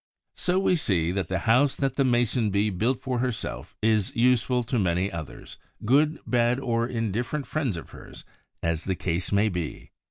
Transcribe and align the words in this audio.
So 0.33 0.57
we 0.57 0.77
see 0.77 1.11
that 1.11 1.27
the 1.27 1.37
house 1.45 1.75
that 1.75 1.93
the 1.95 2.03
Mason 2.03 2.49
bee 2.49 2.71
built 2.71 2.99
for 2.99 3.19
herself 3.19 3.77
is 3.83 4.11
useful 4.15 4.63
to 4.63 4.79
many 4.79 5.11
others, 5.11 5.59
good, 5.85 6.19
bad, 6.25 6.59
or 6.59 6.87
indifferent 6.87 7.45
friends 7.45 7.77
of 7.77 7.91
hers 7.91 8.25
as 8.63 8.85
the 8.85 8.95
case 8.95 9.31
may 9.31 9.47
be. 9.47 9.91